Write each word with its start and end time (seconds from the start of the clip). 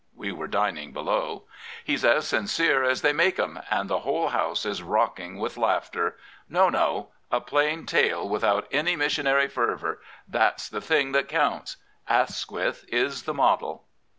(We 0.15 0.31
were 0.31 0.47
dining 0.47 0.93
below.)" 0.93 1.43
He's 1.85 2.03
as 2.03 2.27
sincere 2.27 2.83
as 2.83 3.03
they 3.03 3.13
make 3.13 3.37
'em, 3.37 3.59
and 3.69 3.87
the 3.87 3.99
whole 3.99 4.29
House 4.29 4.65
is 4.65 4.81
rocking 4.81 5.37
with 5.37 5.57
laughter. 5.57 6.17
No, 6.49 6.69
no— 6.69 7.09
a 7.29 7.39
plain 7.39 7.85
tale 7.85 8.27
without 8.27 8.67
any 8.71 8.95
missionary 8.95 9.47
fejyour— 9.47 9.97
that's 10.27 10.69
the 10.69 10.81
thing 10.81 11.11
that 11.11 11.27
counts. 11.27 11.77
Asquith 12.09 12.83
is 12.87 13.25
the 13.25 13.33
model." 13.35 13.85